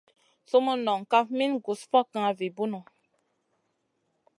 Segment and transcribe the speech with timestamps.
[0.49, 2.79] Sumun non kaf min gus fokŋa vi bunu.